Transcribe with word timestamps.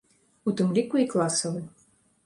У 0.51 0.53
тым 0.61 0.73
ліку 0.79 0.95
і 1.05 1.07
класавы. 1.13 1.65